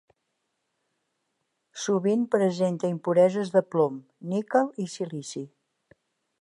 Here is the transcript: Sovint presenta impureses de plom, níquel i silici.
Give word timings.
Sovint 1.83 2.23
presenta 2.37 2.91
impureses 2.95 3.53
de 3.57 3.65
plom, 3.75 4.03
níquel 4.35 4.73
i 4.87 4.91
silici. 4.99 5.47